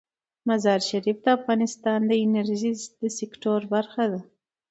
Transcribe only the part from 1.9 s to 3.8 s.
د انرژۍ سکتور